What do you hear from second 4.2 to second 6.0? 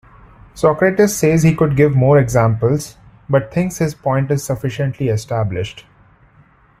is sufficiently established.